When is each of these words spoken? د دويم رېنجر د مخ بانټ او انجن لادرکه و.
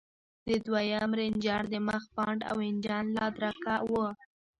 د 0.47 0.49
دويم 0.65 1.09
رېنجر 1.19 1.61
د 1.69 1.75
مخ 1.87 2.03
بانټ 2.15 2.39
او 2.51 2.57
انجن 2.69 3.05
لادرکه 3.17 3.75
و. 3.89 3.91